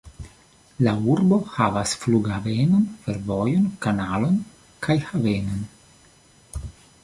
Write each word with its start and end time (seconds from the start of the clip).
La 0.85 0.93
urbo 1.15 1.37
havas 1.57 1.93
flughavenon, 2.05 2.87
fervojon, 3.05 3.69
kanalon 3.87 4.43
kaj 4.87 4.99
havenon. 5.13 5.65